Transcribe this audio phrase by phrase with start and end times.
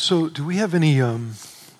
[0.00, 1.32] So, do we have any um,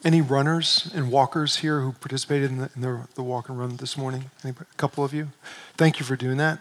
[0.05, 3.77] any runners and walkers here who participated in the, in the, the walk and run
[3.77, 4.25] this morning?
[4.43, 5.29] A couple of you.
[5.77, 6.59] Thank you for doing that.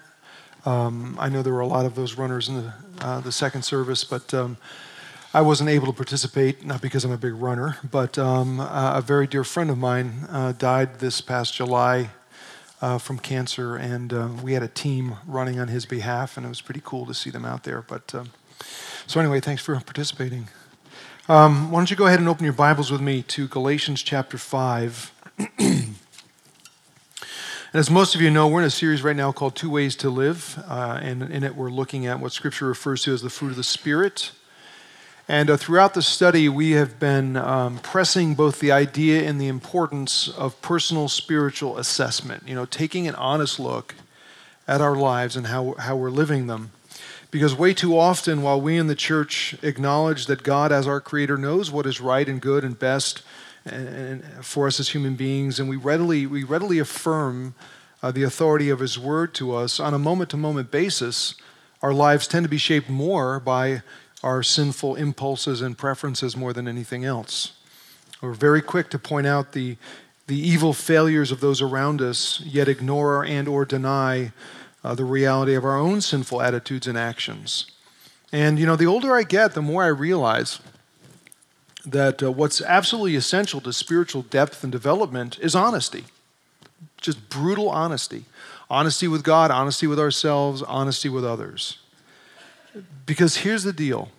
[0.65, 3.63] Um, I know there were a lot of those runners in the uh, the second
[3.63, 4.57] service, but um,
[5.33, 9.25] I wasn't able to participate, not because I'm a big runner, but um, a very
[9.25, 12.11] dear friend of mine uh, died this past July
[12.83, 16.49] uh, from cancer, and uh, we had a team running on his behalf, and it
[16.49, 17.81] was pretty cool to see them out there.
[17.81, 18.29] But um,
[19.07, 20.49] so anyway, thanks for participating.
[21.29, 24.37] Um, why don't you go ahead and open your Bibles with me to Galatians chapter
[24.37, 25.11] five.
[25.59, 25.97] and
[27.73, 30.09] as most of you know, we're in a series right now called Two Ways to
[30.09, 33.49] Live, uh, and in it we're looking at what Scripture refers to as the fruit
[33.49, 34.31] of the Spirit.
[35.27, 39.49] And uh, throughout the study, we have been um, pressing both the idea and the
[39.49, 43.95] importance of personal spiritual assessment, you know, taking an honest look
[44.65, 46.71] at our lives and how, how we're living them.
[47.29, 51.37] Because way too often, while we in the church acknowledge that God, as our Creator,
[51.37, 53.21] knows what is right and good and best
[53.65, 57.53] and, for us as human beings, and we readily, we readily affirm
[58.01, 61.35] uh, the authority of His Word to us on a moment to moment basis,
[61.81, 63.81] our lives tend to be shaped more by
[64.23, 67.53] our sinful impulses and preferences more than anything else.
[68.21, 69.77] We're very quick to point out the,
[70.27, 74.31] the evil failures of those around us, yet ignore and or deny
[74.87, 77.69] uh, the reality of our own sinful attitudes and actions.
[78.31, 80.61] And, you know, the older I get, the more I realize
[81.85, 86.05] that uh, what's absolutely essential to spiritual depth and development is honesty.
[87.01, 88.23] Just brutal honesty.
[88.69, 91.79] Honesty with God, honesty with ourselves, honesty with others.
[93.05, 94.09] Because here's the deal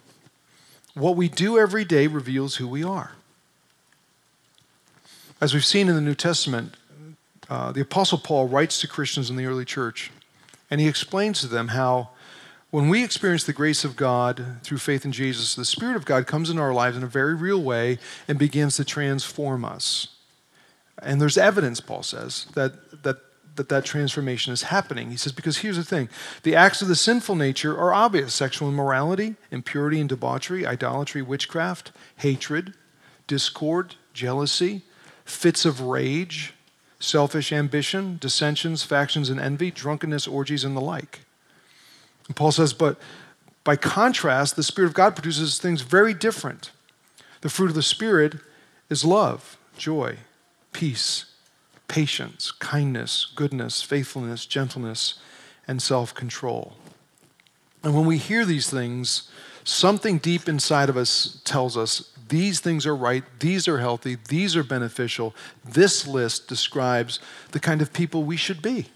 [0.93, 3.13] what we do every day reveals who we are.
[5.41, 6.75] As we've seen in the New Testament,
[7.49, 10.11] uh, the Apostle Paul writes to Christians in the early church,
[10.71, 12.11] and he explains to them how
[12.71, 16.27] when we experience the grace of God through faith in Jesus, the Spirit of God
[16.27, 20.09] comes into our lives in a very real way and begins to transform us.
[21.01, 23.19] And there's evidence, Paul says, that, that
[23.59, 25.11] that that transformation is happening.
[25.11, 26.09] He says, because here's the thing
[26.43, 31.93] the acts of the sinful nature are obvious sexual immorality, impurity and debauchery, idolatry, witchcraft,
[32.17, 32.73] hatred,
[33.27, 34.83] discord, jealousy,
[35.27, 36.55] fits of rage,
[36.99, 41.21] selfish ambition, dissensions, factions, and envy, drunkenness, orgies, and the like.
[42.27, 42.99] And Paul says, but
[43.65, 46.71] by contrast, the Spirit of God produces things very different.
[47.41, 48.37] The fruit of the Spirit
[48.91, 50.19] is love, joy,
[50.73, 51.27] peace
[51.89, 55.15] patience, kindness, goodness, faithfulness, gentleness,
[55.67, 56.75] and self control.
[57.83, 59.29] And when we hear these things,
[59.65, 64.57] something deep inside of us tells us these things are right, these are healthy, these
[64.57, 65.35] are beneficial.
[65.65, 67.21] This list describes
[67.53, 68.87] the kind of people we should be.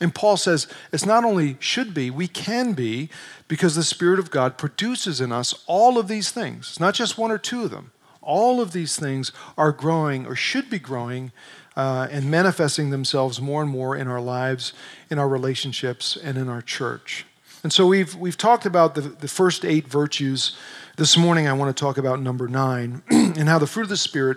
[0.00, 3.10] And Paul says it's not only should be, we can be
[3.48, 6.70] because the Spirit of God produces in us all of these things.
[6.70, 7.92] It's not just one or two of them.
[8.22, 11.32] All of these things are growing or should be growing
[11.76, 14.72] uh, and manifesting themselves more and more in our lives,
[15.10, 17.26] in our relationships, and in our church.
[17.62, 20.56] And so we've, we've talked about the, the first eight virtues.
[21.00, 23.96] This morning, I want to talk about number nine and how the fruit of the
[23.96, 24.36] Spirit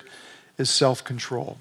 [0.58, 1.58] is self control.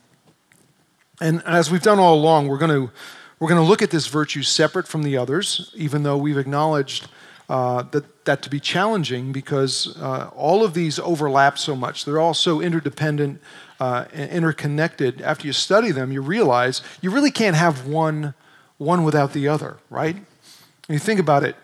[1.21, 2.93] And as we've done all along, we're going to,
[3.41, 7.09] we're going to look at this virtue separate from the others, even though we've acknowledged
[7.49, 12.05] uh, that, that to be challenging because uh, all of these overlap so much.
[12.05, 13.41] They're all so interdependent,
[13.81, 18.35] uh, interconnected, after you study them, you realize you really can't have one,
[18.79, 20.15] one without the other, right?
[20.15, 21.57] When you think about it,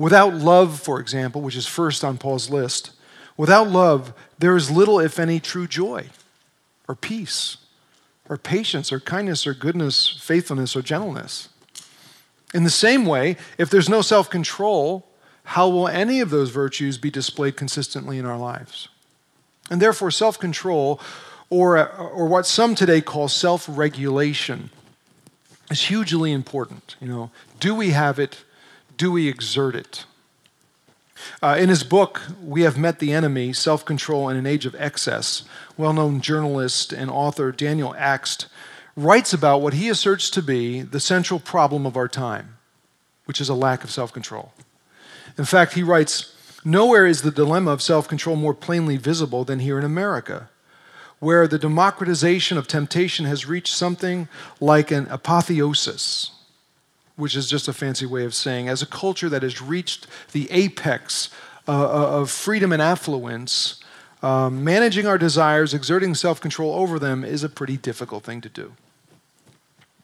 [0.00, 2.92] without love, for example, which is first on Paul's list,
[3.36, 6.06] without love, there is little, if any, true joy
[6.88, 7.58] or peace
[8.26, 11.50] or patience or kindness or goodness, faithfulness or gentleness.
[12.54, 15.06] In the same way, if there's no self control,
[15.44, 18.88] how will any of those virtues be displayed consistently in our lives?
[19.70, 20.98] And therefore, self control
[21.50, 24.70] or, or what some today call self regulation
[25.70, 26.96] is hugely important.
[27.02, 27.30] You know,
[27.60, 28.44] do we have it?
[29.00, 30.04] Do we exert it?
[31.40, 34.76] Uh, in his book, We Have Met the Enemy Self Control in an Age of
[34.78, 35.44] Excess,
[35.78, 38.48] well known journalist and author Daniel Akst
[38.94, 42.58] writes about what he asserts to be the central problem of our time,
[43.24, 44.52] which is a lack of self control.
[45.38, 49.60] In fact, he writes Nowhere is the dilemma of self control more plainly visible than
[49.60, 50.50] here in America
[51.20, 54.28] where the democratization of temptation has reached something
[54.60, 56.32] like an apotheosis,
[57.20, 60.50] which is just a fancy way of saying, as a culture that has reached the
[60.50, 61.30] apex
[61.68, 63.80] uh, uh of freedom and affluence,
[64.22, 68.48] um, managing our desires, exerting self control over them is a pretty difficult thing to
[68.48, 68.72] do.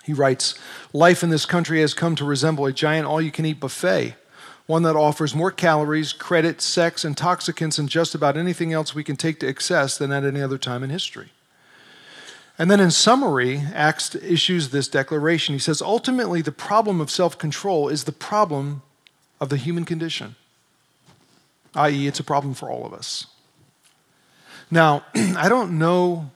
[0.04, 0.54] He writes
[0.92, 4.14] Life in this country has come to resemble a giant all you can eat buffet
[4.66, 9.16] one that offers more calories, credit, sex, intoxicants, and just about anything else we can
[9.16, 11.30] take to excess than at any other time in history.
[12.58, 15.54] And then in summary, Akst issues this declaration.
[15.54, 18.82] He says, ultimately, the problem of self control is the problem
[19.40, 20.36] of the human condition,
[21.74, 23.26] i.e., it's a problem for all of us.
[24.70, 26.30] Now, I don't know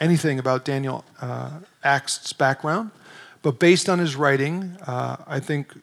[0.00, 2.90] anything about Daniel uh, Akst's background,
[3.42, 5.74] but based on his writing, uh, I think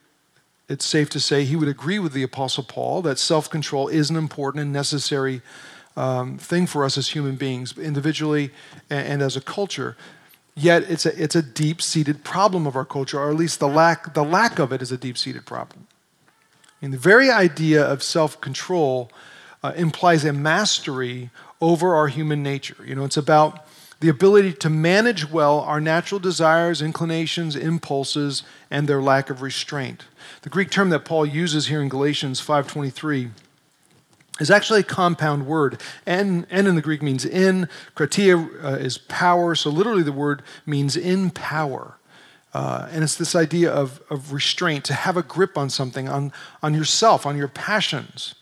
[0.68, 4.10] it's safe to say he would agree with the Apostle Paul that self control is
[4.10, 5.42] an important and necessary
[6.00, 8.50] um, thing for us as human beings, individually
[8.88, 9.98] and, and as a culture.
[10.56, 13.68] Yet it's a, it's a deep seated problem of our culture, or at least the
[13.68, 15.88] lack, the lack of it is a deep seated problem.
[16.80, 19.10] And the very idea of self control
[19.62, 21.28] uh, implies a mastery
[21.60, 22.82] over our human nature.
[22.82, 23.66] You know, it's about
[24.00, 30.06] the ability to manage well our natural desires, inclinations, impulses, and their lack of restraint.
[30.40, 33.32] The Greek term that Paul uses here in Galatians 5:23
[34.40, 35.80] is actually a compound word.
[36.06, 37.68] And in the Greek means in.
[37.94, 39.54] Kratia uh, is power.
[39.54, 41.96] So literally the word means in power.
[42.52, 46.32] Uh, and it's this idea of, of restraint, to have a grip on something, on,
[46.62, 48.34] on yourself, on your passions,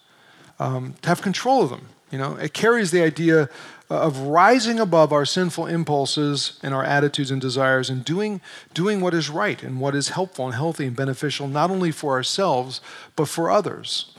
[0.58, 1.88] um, to have control of them.
[2.10, 3.50] You know, it carries the idea
[3.90, 8.40] of rising above our sinful impulses and our attitudes and desires and doing,
[8.72, 12.12] doing what is right and what is helpful and healthy and beneficial, not only for
[12.12, 12.80] ourselves,
[13.14, 14.14] but for others.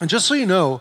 [0.00, 0.80] And just so you know,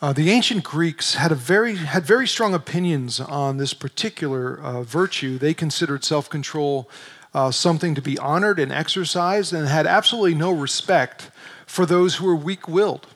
[0.00, 4.82] uh, the ancient Greeks had, a very, had very strong opinions on this particular uh,
[4.82, 5.38] virtue.
[5.38, 6.88] They considered self control
[7.34, 11.30] uh, something to be honored and exercised and had absolutely no respect
[11.66, 13.06] for those who were weak willed,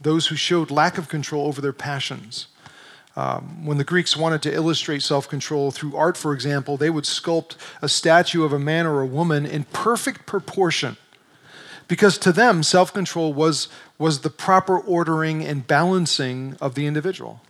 [0.00, 2.48] those who showed lack of control over their passions.
[3.14, 7.04] Um, when the Greeks wanted to illustrate self control through art, for example, they would
[7.04, 10.96] sculpt a statue of a man or a woman in perfect proportion.
[11.92, 13.68] Because to them, self control was,
[13.98, 17.42] was the proper ordering and balancing of the individual.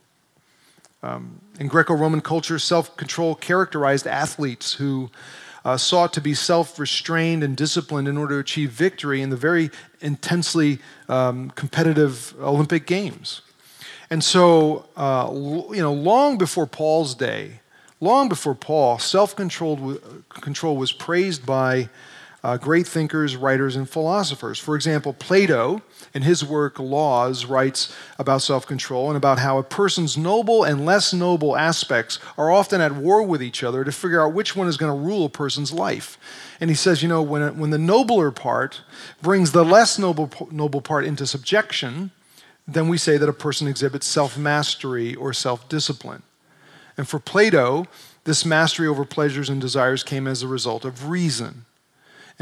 [1.01, 5.13] Um, in Greco Roman culture, self control characterized athletes who
[5.65, 9.37] uh, sought to be self restrained and disciplined in order to achieve victory in the
[9.37, 13.43] very intensely um, competitive Olympic Games.
[14.11, 17.61] And so, uh, you know, long before Paul's day,
[18.01, 21.89] long before Paul, self control was praised by
[22.45, 24.59] uh, great thinkers, writers, and philosophers.
[24.59, 25.81] For example, Plato,
[26.13, 30.85] in his work Laws, writes about self control and about how a person's noble and
[30.85, 34.67] less noble aspects are often at war with each other to figure out which one
[34.67, 36.19] is going to rule a person's life.
[36.61, 38.83] And he says, you know, when, when the nobler part
[39.21, 42.11] brings the less noble, noble part into subjection,
[42.67, 46.23] then we say that a person exhibits self mastery or self discipline.
[46.97, 47.87] And for Plato,
[48.25, 51.67] this mastery over pleasures and desires came as a result of reason.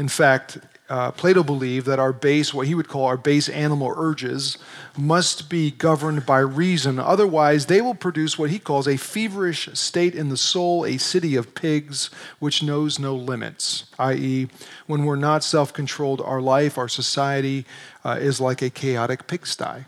[0.01, 0.57] In fact,
[0.89, 4.57] uh, Plato believed that our base, what he would call our base animal urges,
[4.97, 6.97] must be governed by reason.
[6.97, 11.35] Otherwise, they will produce what he calls a feverish state in the soul, a city
[11.35, 12.09] of pigs,
[12.39, 13.83] which knows no limits.
[13.99, 14.47] I.e.,
[14.87, 17.63] when we're not self controlled, our life, our society
[18.03, 19.85] uh, is like a chaotic pigsty.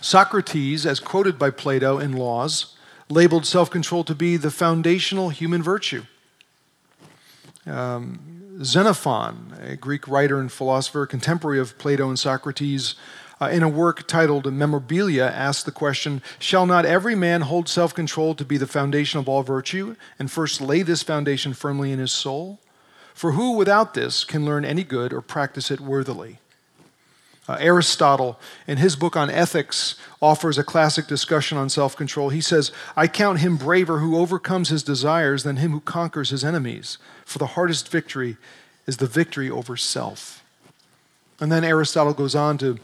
[0.00, 2.74] Socrates, as quoted by Plato in Laws,
[3.10, 6.04] labeled self control to be the foundational human virtue.
[7.66, 12.94] Um, Xenophon, a Greek writer and philosopher, contemporary of Plato and Socrates,
[13.40, 17.94] uh, in a work titled Memorabilia, asked the question Shall not every man hold self
[17.94, 21.98] control to be the foundation of all virtue, and first lay this foundation firmly in
[21.98, 22.60] his soul?
[23.12, 26.38] For who without this can learn any good or practice it worthily?
[27.46, 32.30] Uh, Aristotle, in his book on ethics, offers a classic discussion on self control.
[32.30, 36.44] He says, I count him braver who overcomes his desires than him who conquers his
[36.44, 38.36] enemies, for the hardest victory
[38.86, 40.42] is the victory over self.
[41.40, 42.78] And then Aristotle goes on to,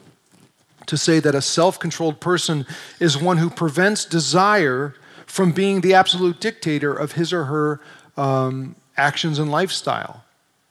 [0.87, 2.67] to say that a self controlled person
[2.99, 4.95] is one who prevents desire
[5.27, 7.81] from being the absolute dictator of his or her
[8.17, 10.25] um, actions and lifestyle,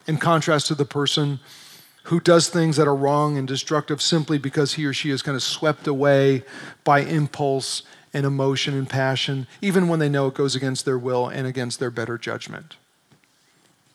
[0.07, 1.39] in contrast to the person
[2.03, 5.35] who does things that are wrong and destructive simply because he or she is kind
[5.35, 6.43] of swept away
[6.83, 7.83] by impulse
[8.13, 11.79] and emotion and passion, even when they know it goes against their will and against
[11.79, 12.75] their better judgment.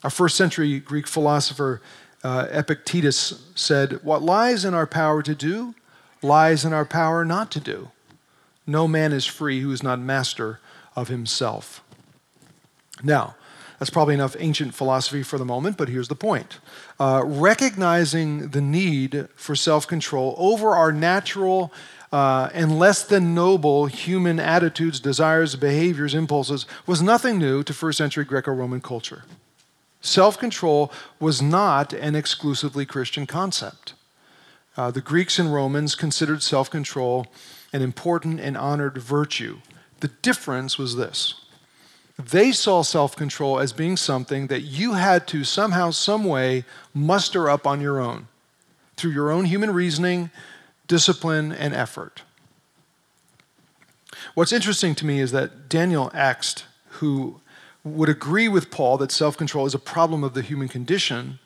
[0.03, 1.81] A first century Greek philosopher,
[2.23, 5.73] uh, Epictetus, said, What lies in our power to do
[6.21, 7.89] lies in our power not to do.
[8.67, 10.59] No man is free who is not master
[10.95, 11.83] of himself.
[13.03, 13.35] Now,
[13.79, 16.59] that's probably enough ancient philosophy for the moment, but here's the point.
[16.99, 21.71] Uh, recognizing the need for self control over our natural
[22.11, 27.97] uh, and less than noble human attitudes, desires, behaviors, impulses was nothing new to first
[27.97, 29.23] century Greco Roman culture.
[30.05, 33.95] Self control was not an exclusively Christian concept.
[34.77, 37.25] Uh, the Greeks and Romans considered self control
[37.73, 39.61] an important and honored virtue.
[40.01, 41.33] The difference was this
[42.23, 47.49] they saw self control as being something that you had to somehow, some way muster
[47.49, 48.27] up on your own
[48.97, 50.29] through your own human reasoning,
[50.87, 52.21] discipline, and effort.
[54.35, 56.65] What's interesting to me is that Daniel Akst,
[56.99, 57.41] who
[57.85, 61.39] would agree with Paul that self control is a problem of the human condition,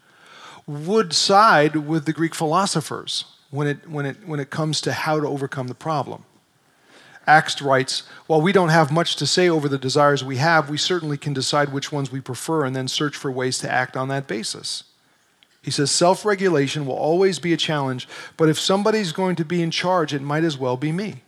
[0.66, 5.20] would side with the Greek philosophers when it, when it, when it comes to how
[5.20, 6.24] to overcome the problem.
[7.28, 10.78] Akst writes, While we don't have much to say over the desires we have, we
[10.78, 14.08] certainly can decide which ones we prefer and then search for ways to act on
[14.08, 14.84] that basis.
[15.62, 19.62] He says self regulation will always be a challenge, but if somebody's going to be
[19.62, 21.24] in charge, it might as well be me.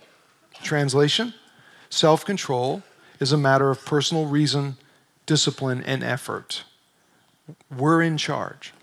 [0.64, 1.34] Translation
[1.90, 2.84] Self control
[3.20, 4.78] is a matter of personal reason,
[5.26, 6.64] discipline, and effort.
[7.76, 8.74] We're in charge.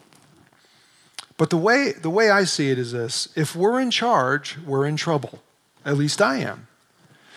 [1.36, 4.86] But the way, the way I see it is this if we're in charge, we're
[4.86, 5.40] in trouble.
[5.84, 6.66] At least I am.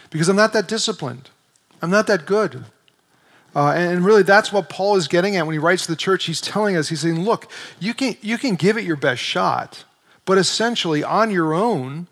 [0.09, 1.29] Because I'm not that disciplined,
[1.81, 2.65] I'm not that good.
[3.53, 6.23] Uh, and really, that's what Paul is getting at when he writes to the church.
[6.23, 9.83] He's telling us, he's saying, look, you can, you can give it your best shot,
[10.25, 12.07] but essentially, on your own,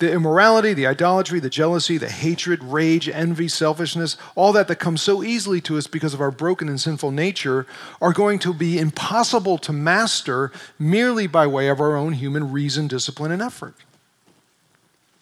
[0.00, 5.00] the immorality, the idolatry, the jealousy, the hatred, rage, envy, selfishness, all that that comes
[5.00, 7.66] so easily to us because of our broken and sinful nature
[8.00, 12.88] are going to be impossible to master merely by way of our own human reason,
[12.88, 13.74] discipline, and effort.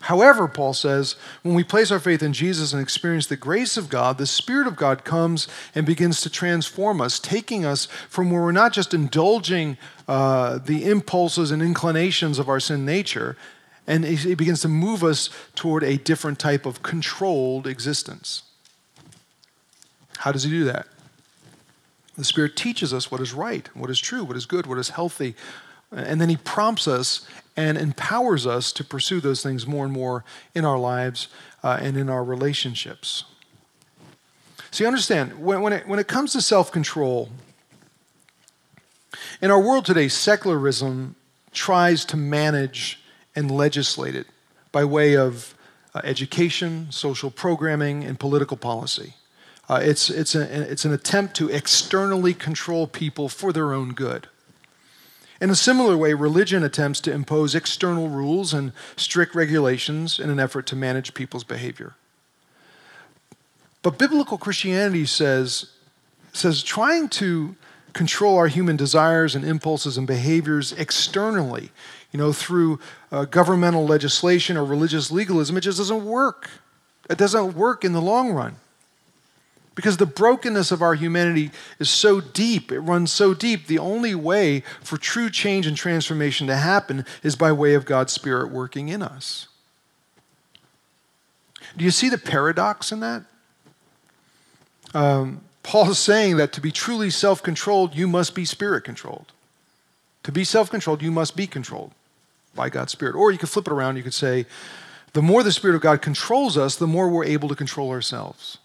[0.02, 3.88] However, Paul says, when we place our faith in Jesus and experience the grace of
[3.88, 8.42] God, the Spirit of God comes and begins to transform us, taking us from where
[8.42, 13.36] we're not just indulging uh, the impulses and inclinations of our sin nature,
[13.88, 18.42] and he begins to move us toward a different type of controlled existence.
[20.18, 20.86] How does he do that?
[22.16, 24.90] The Spirit teaches us what is right, what is true, what is good, what is
[24.90, 25.34] healthy,
[25.90, 27.26] and then he prompts us
[27.56, 30.22] and empowers us to pursue those things more and more
[30.54, 31.28] in our lives
[31.64, 33.24] uh, and in our relationships.
[34.70, 37.30] So you understand, when, when, it, when it comes to self control,
[39.40, 41.14] in our world today, secularism
[41.52, 43.00] tries to manage
[43.34, 44.26] and legislate it
[44.72, 45.54] by way of
[45.94, 49.14] uh, education, social programming, and political policy.
[49.68, 54.28] Uh, it's, it's, a, it's an attempt to externally control people for their own good.
[55.40, 60.40] In a similar way, religion attempts to impose external rules and strict regulations in an
[60.40, 61.94] effort to manage people's behavior.
[63.82, 65.70] But biblical Christianity says,
[66.32, 67.54] says trying to
[67.92, 71.70] control our human desires and impulses and behaviors externally
[72.12, 72.78] you know, through
[73.12, 76.48] uh, governmental legislation or religious legalism, it just doesn't work.
[77.10, 78.56] It doesn't work in the long run.
[79.74, 84.14] Because the brokenness of our humanity is so deep, it runs so deep, the only
[84.14, 88.88] way for true change and transformation to happen is by way of God's Spirit working
[88.88, 89.46] in us.
[91.76, 93.22] Do you see the paradox in that?
[94.94, 99.32] Um, Paul is saying that to be truly self controlled, you must be spirit controlled.
[100.24, 101.92] To be self controlled, you must be controlled
[102.54, 103.14] by God's Spirit.
[103.14, 104.46] Or you could flip it around, you could say,
[105.12, 108.58] the more the Spirit of God controls us, the more we're able to control ourselves.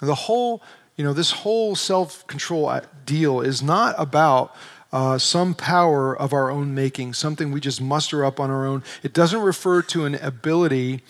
[0.00, 0.62] The whole,
[0.96, 4.54] you know, this whole self control deal is not about
[4.92, 8.82] uh, some power of our own making, something we just muster up on our own.
[9.02, 11.02] It doesn't refer to an ability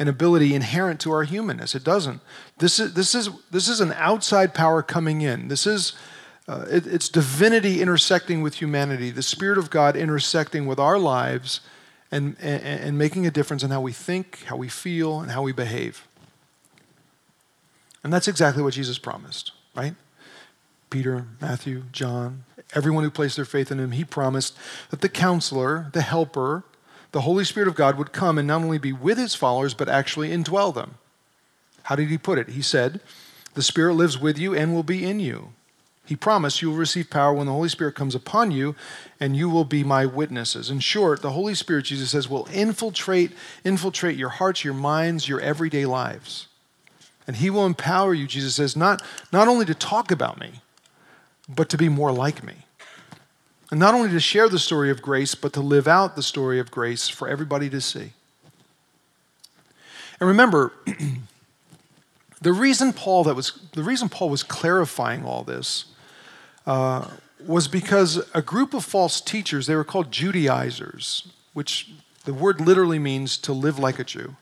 [0.00, 1.74] an ability inherent to our humanness.
[1.74, 2.22] It doesn't.
[2.56, 5.48] This is, this is, this is an outside power coming in.
[5.48, 5.92] This is
[6.48, 11.60] uh, it, it's divinity intersecting with humanity, the Spirit of God intersecting with our lives
[12.10, 15.42] and, and, and making a difference in how we think, how we feel, and how
[15.42, 16.06] we behave.
[18.02, 19.94] And that's exactly what Jesus promised, right?
[20.88, 22.44] Peter, Matthew, John,
[22.74, 24.56] everyone who placed their faith in him, he promised
[24.90, 26.64] that the counselor, the helper,
[27.12, 29.88] the Holy Spirit of God would come and not only be with his followers, but
[29.88, 30.96] actually indwell them.
[31.84, 32.50] How did he put it?
[32.50, 33.00] He said,
[33.54, 35.52] The Spirit lives with you and will be in you.
[36.06, 38.74] He promised you will receive power when the Holy Spirit comes upon you,
[39.20, 40.68] and you will be my witnesses.
[40.68, 43.32] In short, the Holy Spirit, Jesus says, will infiltrate,
[43.64, 46.48] infiltrate your hearts, your minds, your everyday lives.
[47.26, 49.02] And he will empower you, Jesus says, not,
[49.32, 50.62] not only to talk about me,
[51.48, 52.54] but to be more like me.
[53.70, 56.58] And not only to share the story of grace, but to live out the story
[56.58, 58.14] of grace for everybody to see.
[60.18, 60.72] And remember,
[62.42, 65.84] the reason Paul that was the reason Paul was clarifying all this
[66.66, 67.08] uh,
[67.46, 71.90] was because a group of false teachers, they were called Judaizers, which
[72.24, 74.36] the word literally means to live like a Jew.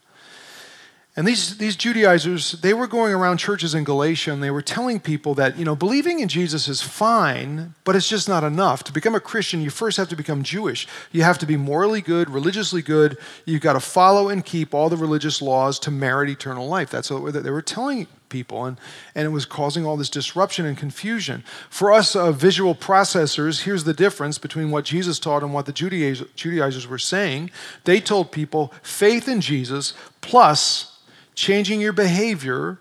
[1.15, 5.01] And these, these Judaizers, they were going around churches in Galatia and they were telling
[5.01, 8.85] people that, you know, believing in Jesus is fine, but it's just not enough.
[8.85, 10.87] To become a Christian, you first have to become Jewish.
[11.11, 13.17] You have to be morally good, religiously good.
[13.43, 16.89] You've got to follow and keep all the religious laws to merit eternal life.
[16.89, 18.65] That's what they were telling people.
[18.65, 18.77] And,
[19.15, 21.43] and it was causing all this disruption and confusion.
[21.69, 25.73] For us uh, visual processors, here's the difference between what Jesus taught and what the
[25.73, 27.51] Judaizers were saying.
[27.83, 30.99] They told people faith in Jesus plus
[31.35, 32.79] changing your behavior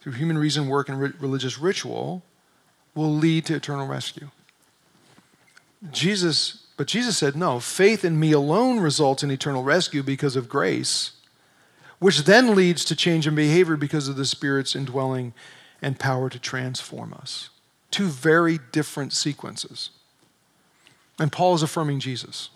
[0.00, 2.22] through human reason, work, and re- religious ritual
[2.94, 4.28] will lead to eternal rescue.
[5.90, 10.48] Jesus, but Jesus said, no, faith in me alone results in eternal rescue because of
[10.48, 11.12] grace,
[12.00, 15.32] which then leads to change in behavior because of the Spirit's indwelling
[15.80, 17.50] and power to transform us.
[17.90, 19.90] Two very different sequences.
[21.18, 22.50] And Paul is affirming Jesus.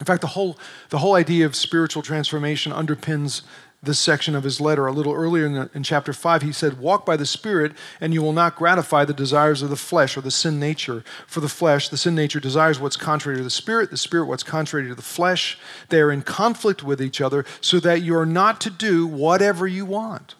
[0.00, 0.58] In fact, the whole,
[0.90, 3.42] the whole idea of spiritual transformation underpins
[3.82, 4.86] this section of his letter.
[4.86, 8.14] A little earlier in, the, in, chapter 5, he said, Walk by the Spirit, and
[8.14, 11.02] you will not gratify the desires of the flesh or the sin nature.
[11.26, 14.44] For the flesh, the sin nature desires what's contrary to the Spirit, the Spirit what's
[14.44, 15.58] contrary to the flesh.
[15.88, 19.66] They are in conflict with each other, so that you are not to do whatever
[19.66, 20.36] you want.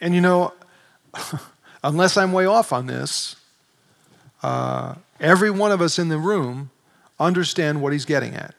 [0.00, 0.52] And you know,
[1.84, 3.36] unless I'm way off on this,
[4.42, 6.70] uh, every one of us in the room
[7.20, 8.56] understand what he's getting at.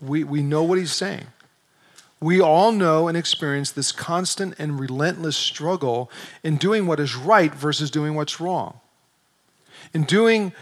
[0.00, 1.26] We, we know what he's saying.
[2.20, 6.10] We all know and experience this constant and relentless struggle
[6.42, 8.80] in doing what is right versus doing what's wrong.
[9.94, 10.52] In doing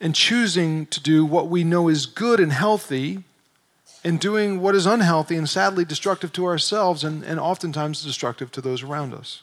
[0.00, 3.24] and choosing to do what we know is good and healthy,
[4.04, 8.60] and doing what is unhealthy and sadly destructive to ourselves and, and oftentimes destructive to
[8.60, 9.42] those around us.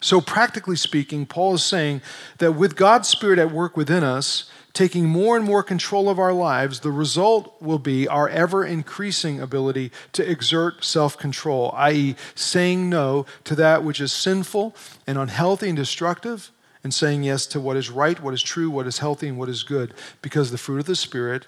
[0.00, 2.02] So, practically speaking, Paul is saying
[2.38, 6.34] that with God's Spirit at work within us, taking more and more control of our
[6.34, 12.90] lives, the result will be our ever increasing ability to exert self control, i.e., saying
[12.90, 16.50] no to that which is sinful and unhealthy and destructive,
[16.84, 19.48] and saying yes to what is right, what is true, what is healthy, and what
[19.48, 19.94] is good.
[20.20, 21.46] Because the fruit of the Spirit,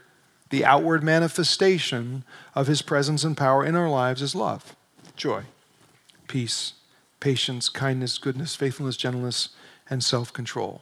[0.49, 4.75] the outward manifestation of His presence and power in our lives, is love,
[5.17, 5.43] joy,
[6.29, 6.73] peace,
[7.21, 9.51] patience, kindness, goodness, faithfulness, gentleness,
[9.91, 10.81] and self control.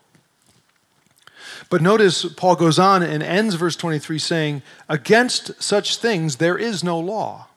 [1.70, 6.85] But notice Paul goes on and ends verse 23 saying, Against such things there is
[6.85, 7.48] no law.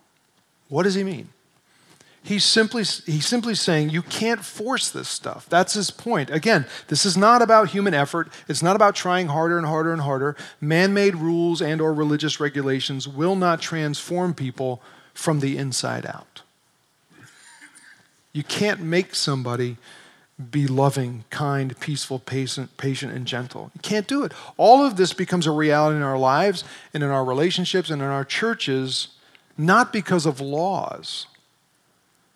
[0.68, 1.30] What does he mean?
[2.22, 5.48] He's simply, he's simply saying you can't force this stuff.
[5.50, 6.30] That's his point.
[6.30, 8.28] Again, this is not about human effort.
[8.48, 10.36] It's not about trying harder and harder and harder.
[10.60, 14.82] Man-made rules and or religious regulations will not transform people
[15.14, 16.42] from the inside out.
[18.34, 19.78] You can't make somebody
[20.40, 23.72] be loving, kind, peaceful, patient, patient, and gentle.
[23.76, 24.32] You can't do it.
[24.56, 28.08] All of this becomes a reality in our lives and in our relationships and in
[28.08, 29.10] our churches,
[29.58, 31.28] not because of laws,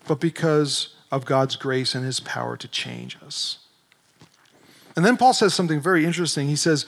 [0.06, 3.60] but because of God's grace and His power to change us.
[4.96, 6.48] And then Paul says something very interesting.
[6.50, 6.86] He says,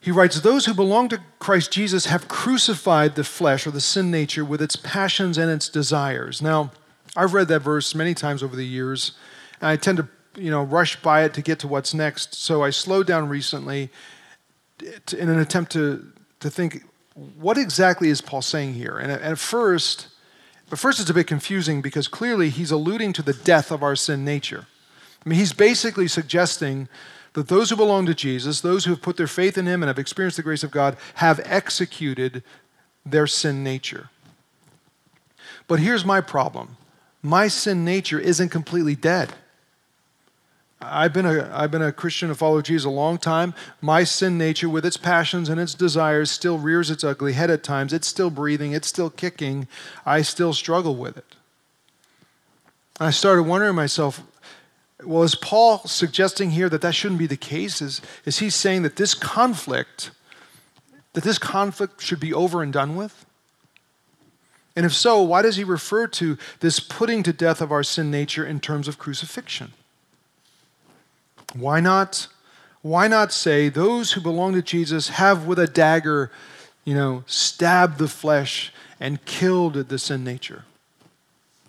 [0.00, 4.10] he writes, Those who belong to Christ Jesus have crucified the flesh or the sin
[4.10, 6.40] nature with its passions and its desires.
[6.40, 6.70] Now,
[7.16, 9.12] I've read that verse many times over the years,
[9.60, 12.34] and I tend to you know, rush by it to get to what's next.
[12.34, 13.90] So I slowed down recently
[15.16, 18.96] in an attempt to, to think, what exactly is Paul saying here?
[18.96, 20.08] And at, first,
[20.68, 23.96] but first it's a bit confusing because clearly he's alluding to the death of our
[23.96, 24.66] sin nature.
[25.24, 26.88] I mean, he's basically suggesting
[27.34, 29.88] that those who belong to Jesus, those who have put their faith in him and
[29.88, 32.42] have experienced the grace of God, have executed
[33.04, 34.10] their sin nature.
[35.68, 36.76] But here's my problem
[37.22, 39.34] my sin nature isn't completely dead.
[40.82, 43.52] I've been, a, I've been a Christian, a follower of Jesus a long time.
[43.82, 47.62] My sin nature, with its passions and its desires, still rears its ugly head at
[47.62, 47.92] times.
[47.92, 49.68] It's still breathing, it's still kicking.
[50.06, 51.36] I still struggle with it.
[52.98, 54.22] I started wondering myself,
[55.04, 57.80] well, is Paul suggesting here that that shouldn't be the case?
[57.80, 60.10] Is, is he saying that this conflict,
[61.12, 63.26] that this conflict should be over and done with?
[64.76, 68.10] And if so, why does he refer to this putting to death of our sin
[68.10, 69.72] nature in terms of crucifixion?
[71.54, 72.28] Why not?
[72.82, 76.30] Why not say those who belong to Jesus have with a dagger,
[76.84, 80.64] you know, stabbed the flesh and killed the sin nature?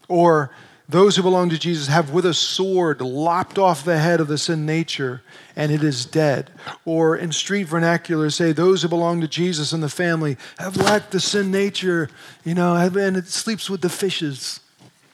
[0.07, 0.51] Or
[0.87, 4.37] those who belong to Jesus have with a sword lopped off the head of the
[4.37, 5.21] sin nature
[5.55, 6.49] and it is dead.
[6.85, 11.11] Or in street vernacular, say those who belong to Jesus and the family have lacked
[11.11, 12.09] the sin nature,
[12.43, 14.59] you know, and it sleeps with the fishes.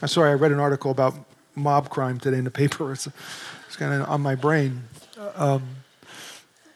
[0.01, 1.13] I'm sorry, I read an article about
[1.55, 2.95] mob crime today in the paper.
[3.67, 4.83] It's, kind of on my brain.
[5.35, 5.67] Um,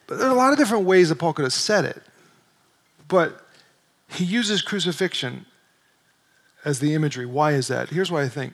[0.08, 2.02] but there are a lot of different ways that Paul could have said it.
[3.08, 3.46] But
[4.10, 5.46] he uses crucifixion.
[6.64, 7.26] as the imagery.
[7.26, 7.90] Why is that?
[7.90, 8.54] Here's what I think.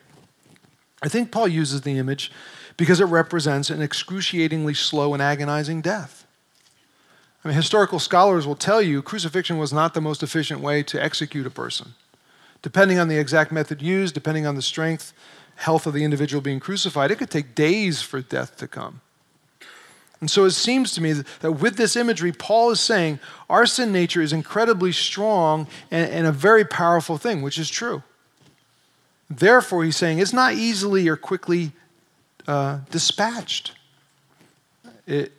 [1.02, 2.32] I think Paul uses the image
[2.76, 6.26] because it represents an excruciatingly slow and agonizing death.
[7.44, 11.02] I mean, historical scholars will tell you crucifixion was not the most efficient way to
[11.02, 11.94] execute a person.
[12.62, 15.12] Depending on the exact method used, depending on the strength,
[15.58, 19.00] health of the individual being crucified, it could take days for death to come.
[20.20, 23.18] And so it seems to me that with this imagery, Paul is saying
[23.50, 28.02] our sin nature is incredibly strong and, and, a very powerful thing, which is true.
[29.28, 31.72] Therefore, he's saying it's not easily or quickly
[32.46, 33.72] uh, dispatched.
[35.06, 35.32] It,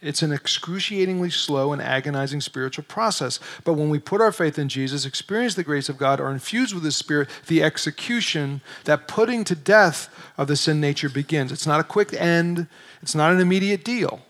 [0.00, 3.40] it's an excruciatingly slow and agonizing spiritual process.
[3.64, 6.74] But when we put our faith in Jesus, experience the grace of God, are infused
[6.74, 11.50] with His Spirit, the execution, that putting to death of the sin nature begins.
[11.50, 12.68] It's not a quick end,
[13.02, 14.20] it's not an immediate deal.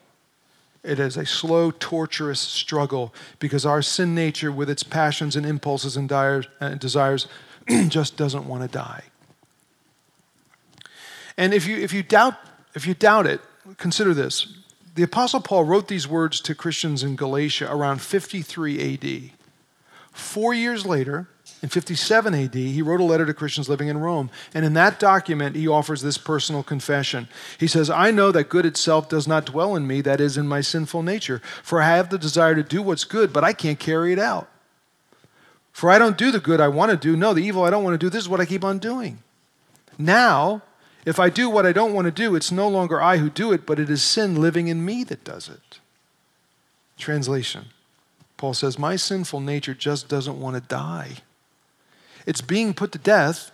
[0.82, 5.96] It is a slow, torturous struggle because our sin nature, with its passions and impulses
[5.96, 6.40] and uh,
[6.76, 7.26] desires,
[7.88, 9.04] just doesn't want to die.
[11.36, 12.36] And if you, if you, doubt,
[12.74, 13.40] if you doubt it,
[13.76, 14.46] consider this
[14.98, 19.30] the Apostle Paul wrote these words to Christians in Galatia around 53 AD.
[20.10, 21.28] Four years later,
[21.62, 24.28] in 57 AD, he wrote a letter to Christians living in Rome.
[24.52, 27.28] And in that document, he offers this personal confession.
[27.60, 30.48] He says, I know that good itself does not dwell in me, that is, in
[30.48, 31.40] my sinful nature.
[31.62, 34.50] For I have the desire to do what's good, but I can't carry it out.
[35.70, 37.16] For I don't do the good I want to do.
[37.16, 39.22] No, the evil I don't want to do, this is what I keep on doing.
[39.96, 40.62] Now,
[41.08, 43.50] if I do what I don't want to do, it's no longer I who do
[43.50, 45.80] it, but it is sin living in me that does it.
[46.98, 47.66] Translation
[48.36, 51.16] Paul says, My sinful nature just doesn't want to die.
[52.26, 53.50] It's being put to death,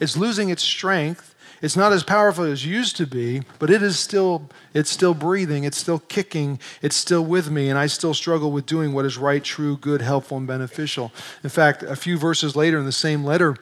[0.00, 1.30] it's losing its strength.
[1.60, 5.14] It's not as powerful as it used to be, but it is still it's still
[5.14, 9.04] breathing, it's still kicking, it's still with me, and I still struggle with doing what
[9.04, 11.12] is right, true, good, helpful, and beneficial.
[11.44, 13.56] In fact, a few verses later in the same letter,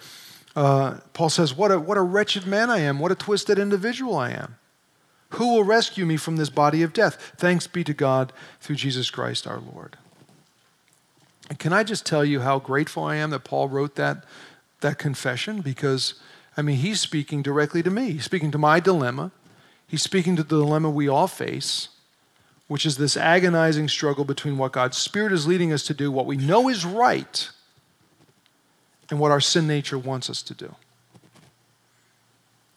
[0.56, 2.98] uh, Paul says, what a, what a wretched man I am.
[2.98, 4.56] What a twisted individual I am.
[5.30, 7.34] Who will rescue me from this body of death?
[7.36, 9.96] Thanks be to God through Jesus Christ our Lord.
[11.48, 14.24] And can I just tell you how grateful I am that Paul wrote that,
[14.80, 15.60] that confession?
[15.60, 16.14] Because,
[16.56, 18.12] I mean, he's speaking directly to me.
[18.12, 19.30] He's speaking to my dilemma.
[19.86, 21.88] He's speaking to the dilemma we all face,
[22.68, 26.26] which is this agonizing struggle between what God's Spirit is leading us to do, what
[26.26, 27.50] we know is right,
[29.10, 30.74] and what our sin nature wants us to do.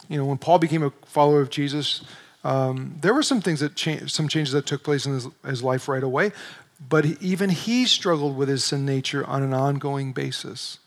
[0.09, 2.03] You know, when Paul became a follower of Jesus,
[2.43, 5.87] um, there were some things that some changes that took place in his, his life
[5.87, 6.31] right away,
[6.89, 10.79] but he, even he struggled with his sin nature on an ongoing basis.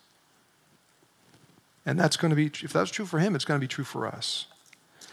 [1.87, 3.85] And that's going to be, if that's true for him, it's going to be true
[3.85, 4.47] for us.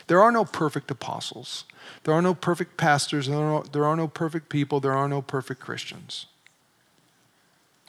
[0.08, 1.64] There are no perfect apostles.
[2.04, 3.28] There are no perfect pastors.
[3.28, 4.80] There are no, there are no perfect people.
[4.80, 6.26] There are no perfect Christians.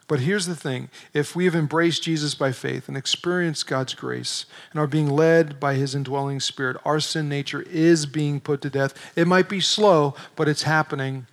[0.06, 4.44] But here's the thing if we have embraced Jesus by faith and experienced God's grace
[4.70, 8.70] and are being led by his indwelling spirit, our sin nature is being put to
[8.70, 8.94] death.
[9.16, 11.26] It might be slow, but it's happening.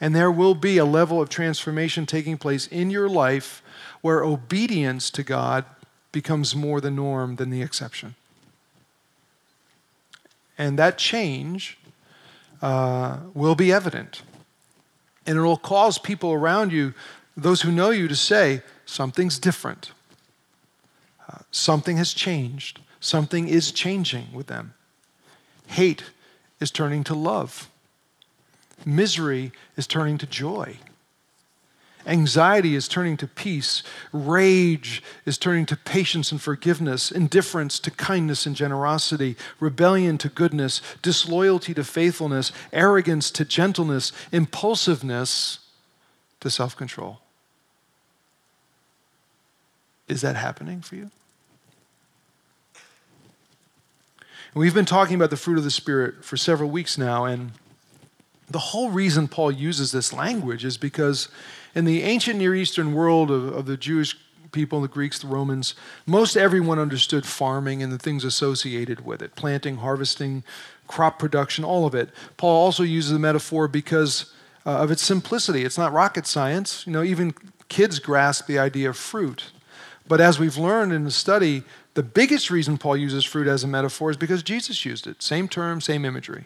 [0.00, 3.62] And there will be a level of transformation taking place in your life
[4.00, 5.64] where obedience to God
[6.12, 8.14] becomes more the norm than the exception.
[10.56, 11.78] And that change
[12.62, 14.22] uh, will be evident.
[15.26, 16.94] And it will cause people around you
[17.36, 19.92] those who know you to say, something's different.
[21.28, 22.80] Uh, something has changed.
[23.00, 24.74] Something is changing with them.
[25.66, 26.04] Hate
[26.60, 27.68] is turning to love.
[28.86, 30.78] Misery is turning to joy.
[32.06, 33.82] Anxiety is turning to peace.
[34.12, 37.10] Rage is turning to patience and forgiveness.
[37.10, 39.36] Indifference to kindness and generosity.
[39.58, 40.82] Rebellion to goodness.
[41.00, 42.52] Disloyalty to faithfulness.
[42.72, 44.12] Arrogance to gentleness.
[44.32, 45.60] Impulsiveness
[46.40, 47.20] to self control.
[50.08, 51.10] Is that happening for you?
[54.54, 57.52] We've been talking about the fruit of the Spirit for several weeks now, and
[58.48, 61.28] the whole reason Paul uses this language is because
[61.74, 64.16] in the ancient Near Eastern world of, of the Jewish
[64.52, 65.74] people, the Greeks, the Romans,
[66.06, 70.44] most everyone understood farming and the things associated with it planting, harvesting,
[70.86, 72.10] crop production, all of it.
[72.36, 74.32] Paul also uses the metaphor because
[74.64, 75.64] uh, of its simplicity.
[75.64, 76.86] It's not rocket science.
[76.86, 77.34] You know, even
[77.68, 79.50] kids grasp the idea of fruit.
[80.06, 81.62] But as we've learned in the study,
[81.94, 85.22] the biggest reason Paul uses fruit as a metaphor is because Jesus used it.
[85.22, 86.44] Same term, same imagery.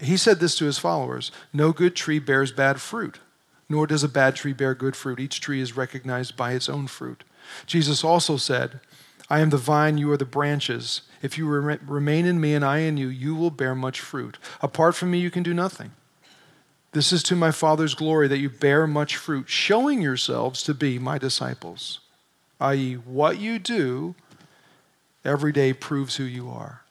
[0.00, 3.20] He said this to his followers No good tree bears bad fruit,
[3.68, 5.20] nor does a bad tree bear good fruit.
[5.20, 7.24] Each tree is recognized by its own fruit.
[7.66, 8.80] Jesus also said,
[9.30, 11.02] I am the vine, you are the branches.
[11.20, 14.38] If you remain in me and I in you, you will bear much fruit.
[14.62, 15.92] Apart from me, you can do nothing.
[16.92, 20.98] This is to my Father's glory that you bear much fruit, showing yourselves to be
[20.98, 22.00] my disciples.
[22.60, 24.14] i.e., what you do
[25.24, 26.82] every day proves who you are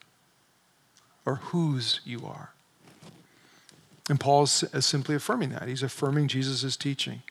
[1.25, 2.51] or whose you are.
[4.10, 5.67] And Paul is simply affirming that.
[5.67, 7.23] He's affirming Jesus' teaching.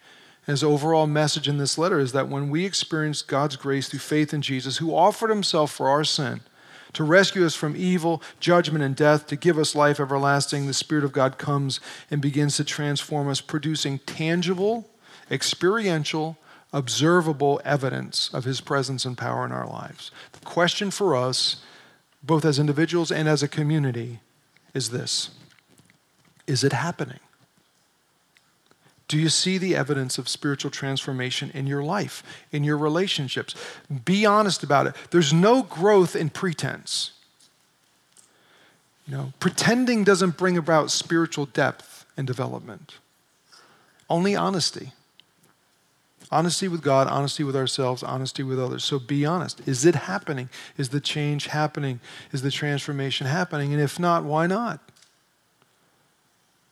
[0.46, 4.34] His overall message in this letter is that when we experience God's grace through faith
[4.34, 6.40] in Jesus, who offered himself for our sin,
[6.92, 11.04] to rescue us from evil, judgment, and death, to give us life everlasting, the Spirit
[11.04, 14.88] of God comes and begins to transform us, producing tangible,
[15.30, 16.38] experiential,
[16.72, 20.10] observable evidence of His presence and power in our lives.
[20.32, 21.62] The question for us,
[22.22, 24.20] both as individuals and as a community,
[24.74, 25.30] is this
[26.46, 27.20] Is it happening?
[29.08, 33.54] Do you see the evidence of spiritual transformation in your life, in your relationships?
[34.04, 34.96] Be honest about it.
[35.10, 37.12] There's no growth in pretense.
[39.06, 42.98] You know, pretending doesn't bring about spiritual depth and development.
[44.10, 44.92] Only honesty.
[46.30, 48.84] Honesty with God, honesty with ourselves, honesty with others.
[48.84, 49.66] So be honest.
[49.66, 50.48] Is it happening?
[50.76, 52.00] Is the change happening?
[52.32, 53.72] Is the transformation happening?
[53.72, 54.80] And if not, why not?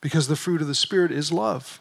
[0.01, 1.81] Because the fruit of the Spirit is love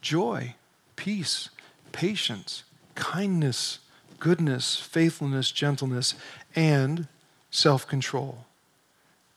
[0.00, 0.54] joy,
[0.96, 1.48] peace,
[1.92, 2.62] patience,
[2.94, 3.80] kindness,
[4.20, 6.14] goodness, faithfulness, gentleness,
[6.54, 7.08] and
[7.50, 8.46] self control.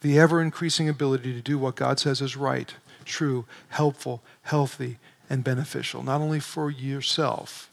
[0.02, 4.98] The ever increasing ability to do what God says is right, true, helpful, healthy,
[5.30, 7.70] and beneficial, not only for yourself,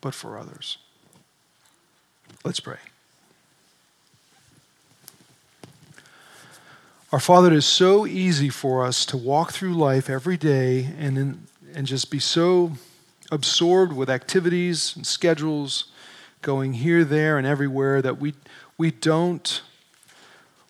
[0.00, 0.78] but for others.
[2.44, 2.78] Let's pray.
[7.12, 11.18] Our Father, it is so easy for us to walk through life every day and
[11.18, 12.72] in and just be so
[13.30, 15.86] absorbed with activities and schedules
[16.42, 18.34] going here, there, and everywhere that we,
[18.76, 19.62] we, don't,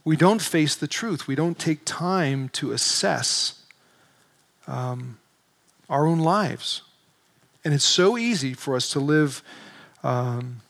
[0.05, 1.27] we don't face the truth.
[1.27, 3.63] We don't take time to assess
[4.67, 5.19] um,
[5.93, 6.83] our own lives.
[7.65, 9.43] And it's so easy for us to live
[10.03, 10.63] um,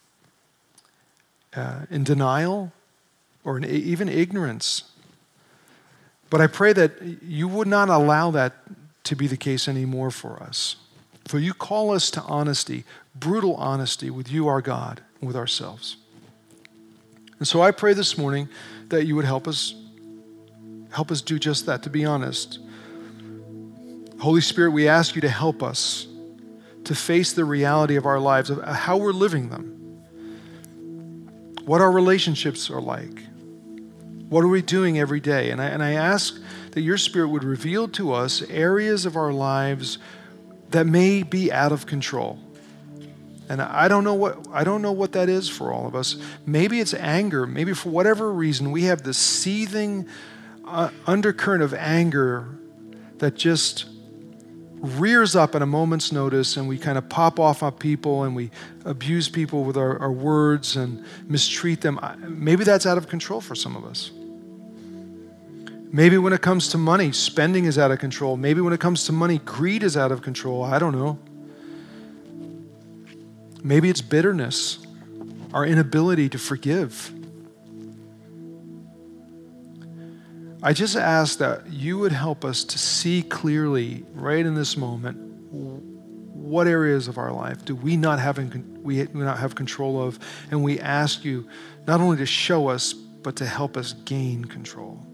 [1.54, 2.72] uh, in denial
[3.44, 4.82] or in even ignorance.
[6.28, 8.54] But I pray that you would not allow that
[9.04, 10.76] to be the case anymore for us.
[11.26, 15.96] For you call us to honesty, brutal honesty with you, our God, and with ourselves.
[17.38, 18.48] And so I pray this morning
[18.88, 19.74] that you would help us
[20.90, 22.58] help us do just that, to be honest.
[24.22, 26.06] Holy Spirit, we ask you to help us
[26.84, 30.00] to face the reality of our lives, of how we're living them,
[31.64, 33.20] what our relationships are like,
[34.28, 35.50] what are we doing every day.
[35.50, 39.32] And I, and I ask that your Spirit would reveal to us areas of our
[39.32, 39.98] lives
[40.70, 42.38] that may be out of control.
[43.48, 46.14] And I don't know what I don't know what that is for all of us.
[46.46, 47.44] Maybe it's anger.
[47.44, 50.06] Maybe for whatever reason we have this seething
[50.64, 52.46] uh, undercurrent of anger
[53.18, 53.86] that just
[54.82, 58.34] rears up at a moment's notice and we kind of pop off on people and
[58.34, 58.50] we
[58.84, 62.00] abuse people with our, our words and mistreat them.
[62.18, 64.10] Maybe that's out of control for some of us.
[65.92, 68.36] Maybe when it comes to money, spending is out of control.
[68.36, 70.64] Maybe when it comes to money, greed is out of control.
[70.64, 71.18] I don't know.
[73.62, 74.84] Maybe it's bitterness,
[75.54, 77.12] our inability to forgive.
[80.62, 85.18] I just ask that you would help us to see clearly, right in this moment,
[85.50, 90.18] what areas of our life do we not have in, we not have control of,
[90.50, 91.48] and we ask you
[91.86, 95.06] not only to show us, but to help us gain control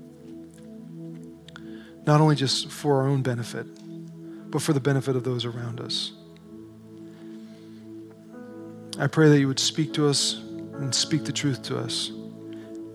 [2.08, 3.66] not only just for our own benefit,
[4.50, 6.12] but for the benefit of those around us.
[8.98, 10.38] I pray that you would speak to us
[10.80, 12.08] and speak the truth to us,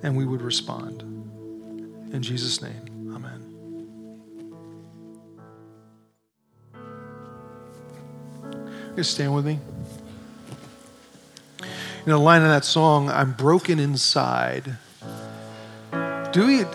[0.02, 1.04] and we would respond.
[2.14, 3.42] In Jesus' name, amen.
[8.96, 9.60] You stand with me.
[11.62, 14.78] You know, the line of that song, I'm broken inside.
[16.32, 16.66] Do we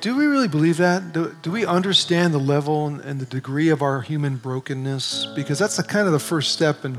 [0.00, 1.12] do we really believe that?
[1.12, 5.26] Do, do we understand the level and, and, the degree of our human brokenness?
[5.34, 6.96] Because that's the kind of the first step in,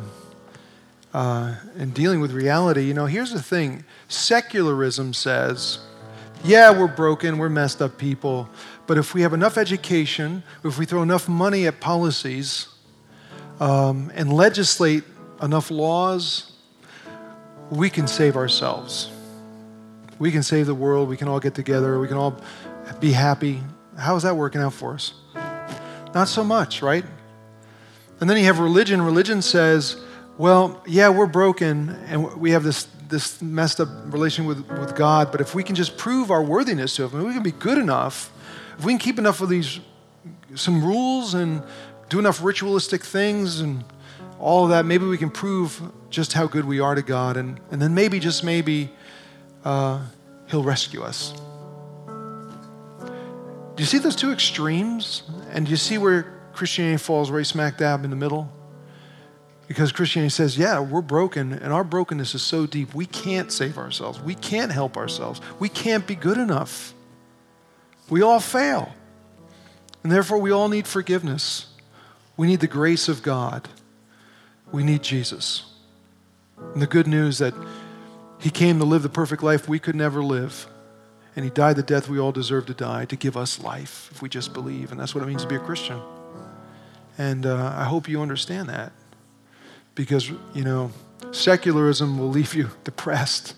[1.13, 2.83] uh, in dealing with reality.
[2.83, 5.79] You know, here's the thing secularism says,
[6.43, 8.49] yeah, we're broken, we're messed up people,
[8.88, 12.67] but if we have enough education, if we throw enough money at policies
[13.60, 15.04] um, and legislate
[15.41, 16.54] enough laws,
[17.69, 19.12] we can save ourselves.
[20.17, 21.08] We can save the world.
[21.08, 21.99] We can all get together.
[21.99, 22.41] We can all
[22.99, 23.62] be happy.
[23.97, 25.13] How is that working out for us?
[26.13, 27.06] Not so much, right?
[28.19, 29.02] And then you have religion.
[29.02, 30.02] Religion says,
[30.38, 35.32] well, yeah, we're broken and we have this, this messed up relation with, with God,
[35.32, 38.32] but if we can just prove our worthiness to Him, we can be good enough,
[38.78, 39.80] if we can keep enough of these,
[40.56, 41.63] some rules and
[42.08, 43.84] do enough ritualistic things and
[44.39, 47.60] all of that, maybe we can prove just how good we are to God, and,
[47.72, 48.89] and then maybe, just maybe,
[49.65, 50.02] uh,
[50.48, 51.34] He'll rescue us.
[53.76, 55.24] Do you see those two extremes?
[55.52, 58.52] And do you see where Christianity falls right smack dab in the middle?
[59.69, 63.77] Because Christianity says, yeah, we're broken, and our brokenness is so deep, we can't save
[63.77, 64.19] ourselves.
[64.19, 65.39] We can't help ourselves.
[65.60, 66.93] We can't be good enough.
[68.10, 68.91] We all fail.
[70.03, 71.67] And therefore, we all need forgiveness.
[72.36, 73.69] We need the grace of God.
[74.71, 75.71] We need Jesus.
[76.58, 77.53] And the good news that
[78.39, 80.67] He came to live the perfect life we could never live
[81.36, 84.21] and he died the death we all deserve to die to give us life if
[84.21, 84.91] we just believe.
[84.91, 86.01] And that's what it means to be a Christian.
[87.17, 88.91] And uh, I hope you understand that
[89.99, 90.89] because, you know,
[91.31, 93.53] secularism will leave you depressed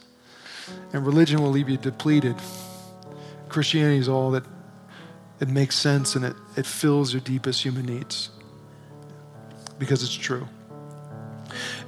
[0.91, 2.35] and religion will leave you depleted.
[3.47, 4.43] Christianity is all that
[5.39, 8.31] it makes sense and it, it fills your deepest human needs
[9.77, 10.47] because it's true.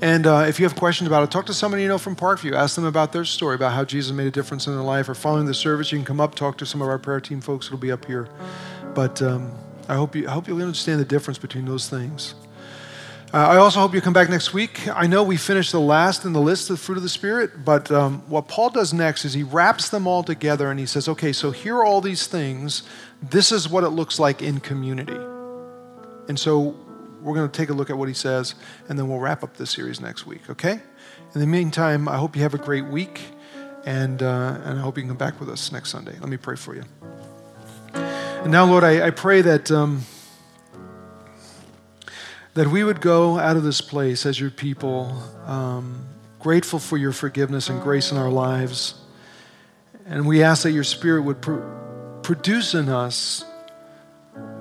[0.02, 2.54] And uh, if you have questions about it, talk to somebody you know from Parkview.
[2.54, 5.10] Ask them about their story, about how Jesus made a difference in their life.
[5.10, 7.42] Or following the service, you can come up, talk to some of our prayer team
[7.42, 7.66] folks.
[7.66, 8.30] It'll be up here.
[8.94, 9.52] But um,
[9.90, 12.36] I hope you I hope you'll understand the difference between those things.
[13.34, 14.88] Uh, I also hope you come back next week.
[14.90, 17.66] I know we finished the last in the list of the fruit of the Spirit,
[17.66, 21.10] but um, what Paul does next is he wraps them all together and he says,
[21.10, 22.84] okay, so here are all these things.
[23.24, 25.18] This is what it looks like in community.
[26.28, 26.76] And so
[27.24, 28.54] we're going to take a look at what he says,
[28.88, 30.80] and then we'll wrap up this series next week, okay?
[31.34, 33.20] In the meantime, I hope you have a great week,
[33.84, 36.16] and, uh, and I hope you can come back with us next Sunday.
[36.20, 36.84] Let me pray for you.
[37.96, 40.04] And now, Lord, I, I pray that, um,
[42.54, 46.06] that we would go out of this place as your people, um,
[46.40, 48.96] grateful for your forgiveness and grace in our lives.
[50.06, 51.62] And we ask that your Spirit would pr-
[52.22, 53.46] produce in us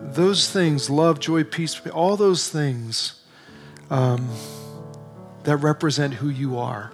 [0.03, 3.21] those things love, joy, peace, all those things
[3.91, 4.29] um,
[5.45, 6.93] that represent who you are.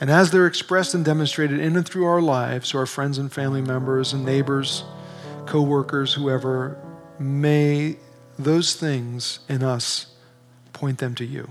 [0.00, 3.30] And as they're expressed and demonstrated in and through our lives, to our friends and
[3.30, 4.84] family members and neighbors,
[5.46, 6.78] co workers, whoever,
[7.18, 7.96] may
[8.44, 10.06] those things in us
[10.72, 11.50] point them to you.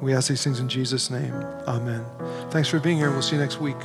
[0.00, 1.34] We ask these things in Jesus' name.
[1.66, 2.04] Amen.
[2.50, 3.10] Thanks for being here.
[3.10, 3.76] We'll see you next week.